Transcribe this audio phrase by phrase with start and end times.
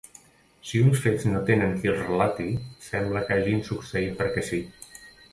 [0.67, 2.45] Si uns fets no tenen qui els relati
[2.85, 4.63] sembla que hagin succeït perquè sí.